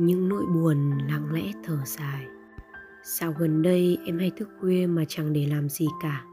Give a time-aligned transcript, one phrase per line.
[0.00, 2.26] những nỗi buồn lặng lẽ thở dài.
[3.02, 6.24] Sao gần đây, em hay thức khuya mà chẳng để làm gì cả.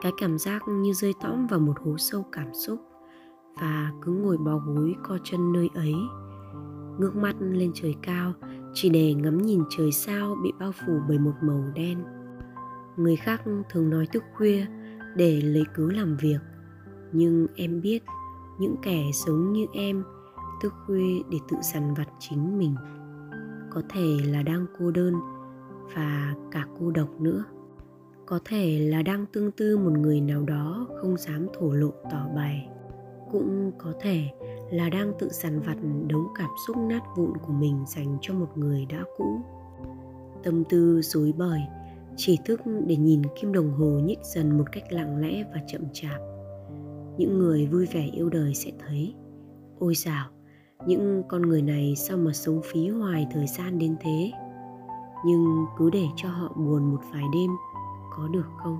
[0.00, 2.78] Cái cảm giác như rơi tõm vào một hố sâu cảm xúc
[3.60, 5.94] Và cứ ngồi bò gối co chân nơi ấy.
[6.98, 8.32] Ngước mắt lên trời cao,
[8.74, 12.04] Chỉ để ngắm nhìn trời sao bị bao phủ bởi một màu đen.
[12.96, 14.66] Người khác thường nói thức khuya
[15.16, 16.38] để lấy cớ làm việc.
[17.12, 18.02] Nhưng em biết,
[18.58, 20.04] những kẻ giống như em
[20.62, 22.74] thức khuya để tự dằn vặt chính mình,
[23.70, 25.14] có thể là đang cô đơn
[25.94, 27.44] và cả cô độc nữa.
[28.26, 32.28] Có thể là đang tương tư một người nào đó không dám thổ lộ tỏ
[32.36, 32.68] bày
[33.30, 34.24] cũng có thể
[34.70, 35.76] là đang tự sàn vặt
[36.06, 39.40] đống cảm xúc nát vụn của mình dành cho một người đã cũ.
[40.42, 41.60] Tâm tư dối bời,
[42.16, 45.82] chỉ thức để nhìn kim đồng hồ nhích dần một cách lặng lẽ và chậm
[45.92, 46.20] chạp.
[47.18, 49.14] Những người vui vẻ yêu đời sẽ thấy,
[49.78, 50.30] ôi dào
[50.86, 54.32] những con người này sao mà sống phí hoài thời gian đến thế?
[55.26, 57.50] Nhưng cứ để cho họ buồn một vài đêm,
[58.16, 58.78] có được không?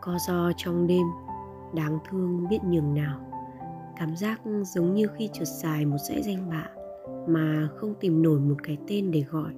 [0.00, 1.06] Co do trong đêm,
[1.74, 3.20] đáng thương biết nhường nào.
[3.96, 6.68] Cảm giác giống như khi trượt dài một dãy danh bạ,
[7.28, 9.52] mà không tìm nổi một cái tên để gọi.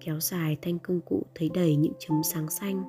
[0.00, 2.82] Kéo dài thanh công cụ thấy đầy những chấm sáng xanh,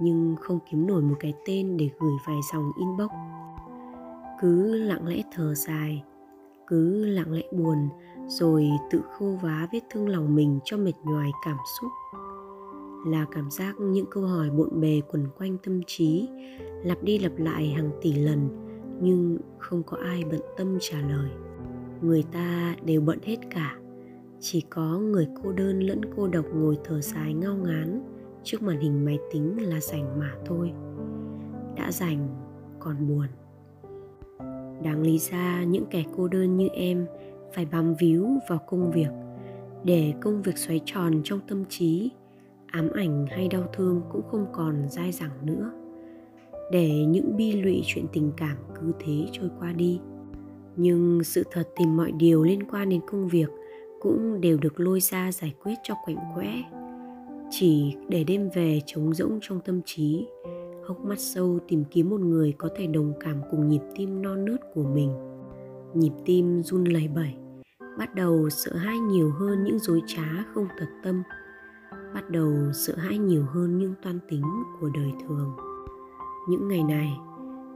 [0.00, 3.10] nhưng không kiếm nổi một cái tên để gửi vài dòng inbox.
[4.40, 6.02] Cứ lặng lẽ thở dài
[6.72, 7.88] cứ lặng lẽ buồn,
[8.28, 11.90] rồi tự khô vá vết thương lòng mình cho mệt nhoài cảm xúc.
[13.06, 16.28] Là cảm giác những câu hỏi bộn bề quẩn quanh tâm trí,
[16.84, 18.48] lặp đi lặp lại hàng tỷ lần,
[19.00, 21.30] nhưng không có ai bận tâm trả lời.
[22.02, 23.76] Người ta đều bận hết cả.
[24.40, 28.02] Chỉ có người cô đơn lẫn cô độc ngồi thở dài ngao ngán
[28.42, 30.72] trước màn hình máy tính là rảnh mà thôi.
[31.76, 32.28] Đã rảnh,
[32.80, 33.26] còn buồn
[34.82, 37.06] đáng lý ra những kẻ cô đơn như em
[37.54, 39.10] phải bám víu vào công việc.
[39.84, 42.10] Để công việc xoáy tròn trong tâm trí,
[42.66, 45.72] ám ảnh hay đau thương cũng không còn dai dẳng nữa.
[46.72, 50.00] Để những bi lụy chuyện tình cảm cứ thế trôi qua đi.
[50.76, 53.48] Nhưng sự thật tìm mọi điều liên quan đến công việc
[54.00, 56.62] cũng đều được lôi ra giải quyết cho quạnh quẽ.
[57.50, 60.26] Chỉ để đêm về trống rỗng trong tâm trí
[60.86, 64.44] hốc mắt sâu tìm kiếm một người có thể đồng cảm cùng nhịp tim non
[64.44, 65.10] nớt của mình.
[65.94, 67.34] Nhịp tim run lẩy bẩy,
[67.98, 71.22] bắt đầu sợ hãi nhiều hơn những dối trá không thật tâm,
[72.14, 74.44] bắt đầu sợ hãi nhiều hơn những toan tính
[74.80, 75.50] của đời thường.
[76.48, 77.18] Những ngày này,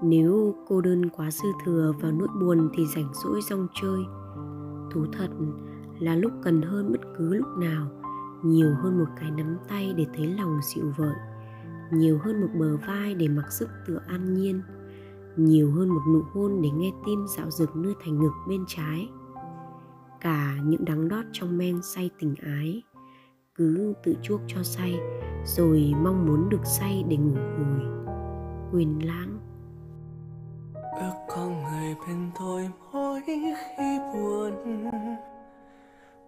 [0.03, 4.00] nếu cô đơn quá dư thừa và nỗi buồn thì rảnh rỗi rong chơi.
[4.91, 5.28] Thú thật
[5.99, 7.87] là lúc cần hơn bất cứ lúc nào,
[8.43, 11.15] nhiều hơn một cái nắm tay để thấy lòng dịu vợi
[11.91, 14.63] nhiều hơn một bờ vai để mặc sức tựa an nhiên,
[15.37, 19.09] nhiều hơn một nụ hôn để nghe tim dạo rực nơi thành ngực bên trái
[20.21, 22.83] cả những đắng đót trong men say tình ái,
[23.55, 24.99] cứ tự chuốc cho say,
[25.45, 27.81] rồi mong muốn được say để ngủ hồi
[28.73, 29.39] quyền lãng
[31.01, 34.53] ước có người bên tôi mỗi khi buồn,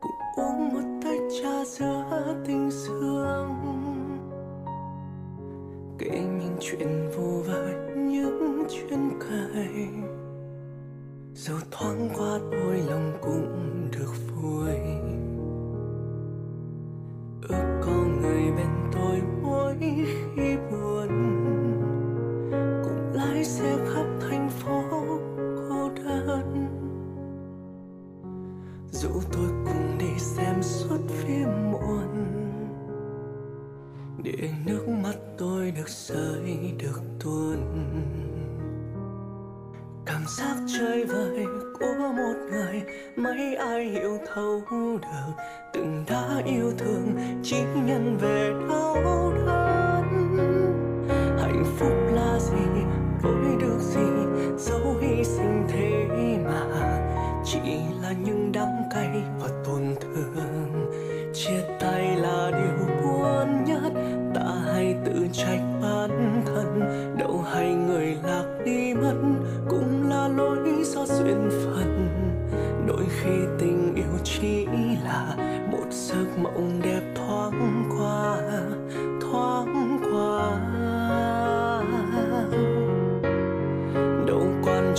[0.00, 3.17] cũng uống một tách trà giữa tình xưa.
[6.60, 9.88] Chuyện vô vời những chuyện cày.
[11.34, 14.74] Dẫu thoáng qua đôi lòng cũng được vui.
[17.48, 17.92] Ước có
[18.22, 19.76] người bên tôi mỗi
[20.36, 21.08] khi buồn.
[22.84, 24.82] Cùng lái xe khắp thành phố
[25.68, 26.66] cô đơn.
[28.90, 32.08] Dẫu tôi cùng đi xem suốt phim muộn.
[34.22, 35.47] Để nước mắt tôi
[35.78, 37.56] được rơi được tuôn.
[40.06, 41.44] Cảm giác chơi vời
[41.80, 42.82] của một người,
[43.16, 44.62] mấy ai hiểu thấu
[45.02, 47.56] được, từng đã yêu thương chỉ
[47.86, 48.47] nhân về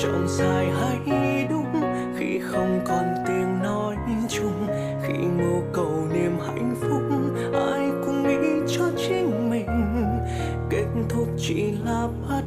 [0.02, 1.82] chọn sai hay đúng
[2.18, 3.96] khi không còn tiếng nói
[4.30, 4.68] chung,
[5.04, 7.02] khi mưu cầu niềm hạnh phúc,
[7.54, 9.96] ai cũng nghĩ cho chính mình.
[10.70, 12.44] Kết thúc chỉ là bắt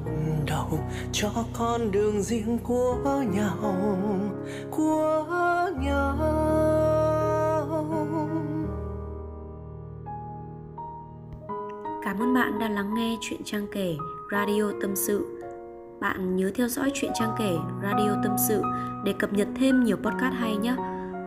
[0.47, 0.79] đầu,
[1.13, 3.77] cho con đường riêng của nhau
[4.71, 5.25] của
[5.81, 6.17] nhau.
[12.05, 13.97] Cảm ơn bạn đã lắng nghe chuyện Trang kể
[14.31, 15.42] Radio Tâm sự.
[16.03, 18.63] Bạn nhớ theo dõi chuyện trang kể Radio Tâm Sự
[19.05, 20.75] để cập nhật thêm nhiều podcast hay nhé.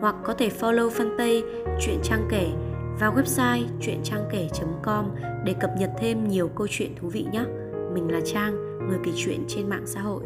[0.00, 1.42] Hoặc có thể follow fanpage
[1.80, 2.48] chuyện trang kể
[3.00, 5.04] và website chuyện trang kể.com
[5.44, 7.44] để cập nhật thêm nhiều câu chuyện thú vị nhé.
[7.94, 8.54] Mình là Trang,
[8.88, 10.22] người kể chuyện trên mạng xã hội.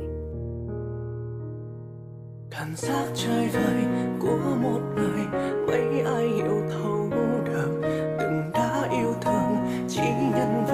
[2.51, 3.85] cảm giác trời vời
[4.21, 5.27] của một người
[5.67, 7.11] mấy ai hiểu thấu
[7.45, 7.81] được
[8.19, 9.57] từng đã yêu thương
[9.89, 10.03] chỉ
[10.35, 10.65] nhận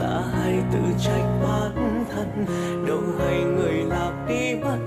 [0.00, 2.46] ta hay tự trách bản thân
[2.86, 4.78] đâu hay người lạc đi mất,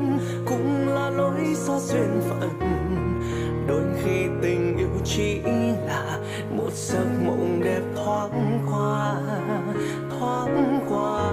[0.45, 2.59] cũng là lỗi do duyên phận.
[3.67, 5.41] Đôi khi tình yêu chỉ
[5.87, 6.19] là
[6.57, 9.15] một giấc mộng đẹp thoáng qua
[10.19, 11.31] thoáng qua.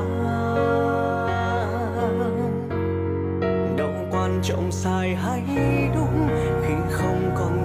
[3.77, 5.43] Đâu quan trọng sai hay
[5.95, 6.29] đúng,
[6.63, 7.62] khi không còn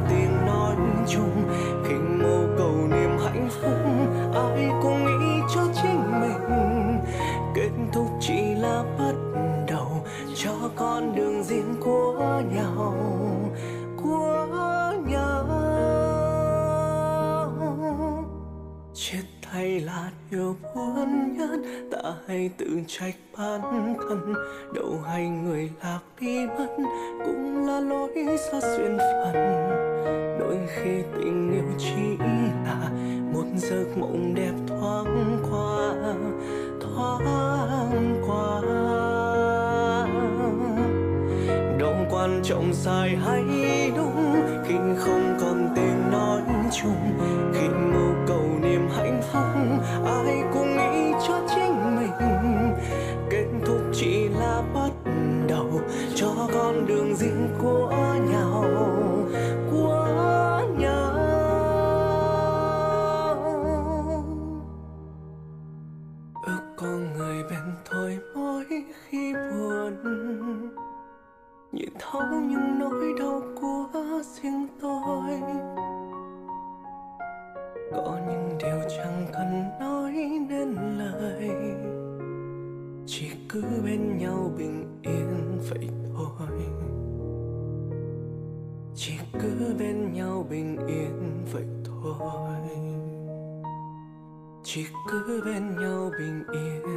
[20.76, 21.60] điều buồn nhất
[21.92, 23.62] ta hay tự trách bản
[24.10, 24.34] thân
[24.74, 26.68] đâu hay người lạc đi mất
[27.26, 28.10] cũng là lỗi
[28.52, 29.34] do duyên phận.
[30.40, 32.18] Đôi khi tình yêu chỉ
[32.66, 32.90] là
[33.34, 35.94] một giấc mộng đẹp thoáng qua
[36.82, 38.62] thoáng qua.
[41.80, 43.44] Đâu quan trọng dài hay
[57.38, 57.90] đường của
[58.32, 58.64] nhau
[59.72, 61.14] của nhau.
[66.46, 68.66] Ước có người bên thôi mỗi
[69.10, 69.96] khi buồn.
[71.72, 73.88] Nhìn thấu những nỗi đau của
[74.24, 75.42] riêng tôi.
[77.92, 80.12] Có những điều chẳng cần nói
[80.50, 81.50] nên lời.
[83.06, 86.97] Chỉ cứ bên nhau bình yên vậy thôi
[89.34, 92.56] cứ bên nhau bình yên vậy thôi.
[94.64, 96.97] Chỉ cứ bên nhau bình yên.